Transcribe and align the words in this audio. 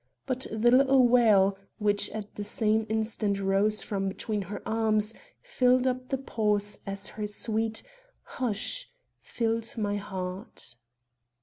But 0.25 0.47
the 0.51 0.71
little 0.71 1.07
wail, 1.07 1.59
which 1.77 2.09
at 2.09 2.33
the 2.33 2.43
same 2.43 2.87
instant 2.89 3.39
rose 3.39 3.83
from 3.83 4.07
between 4.07 4.41
her 4.41 4.67
arms, 4.67 5.13
filled 5.43 5.85
up 5.85 6.09
the 6.09 6.17
pause, 6.17 6.79
as 6.87 7.05
her 7.09 7.27
sweet 7.27 7.83
"Hush!" 8.23 8.89
filled 9.21 9.75
my 9.77 9.97
heart. 9.97 10.73